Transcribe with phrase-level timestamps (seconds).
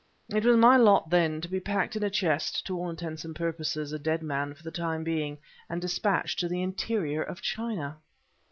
[0.29, 3.35] It was my lot, then, to be packed in a chest (to all intents and
[3.35, 5.37] purposes a dead man for the time being)
[5.69, 7.97] and despatched to the interior of China!